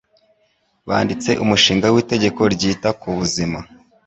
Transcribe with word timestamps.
Banditse 0.87 1.31
umushinga 1.43 1.87
w'itegeko 1.93 2.41
ryita 2.53 2.89
ku 2.99 3.07
buzima. 3.17 3.59